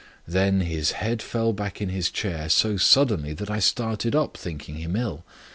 Then 0.27 0.61
his 0.61 0.93
head 0.93 1.21
fell 1.21 1.53
back 1.53 1.79
in 1.79 1.89
his 1.89 2.09
chair 2.09 2.49
so 2.49 2.75
suddenly 2.75 3.33
that 3.33 3.51
I 3.51 3.59
started 3.59 4.15
up, 4.15 4.35
thinking 4.35 4.77
him 4.77 4.95
ill. 4.95 5.23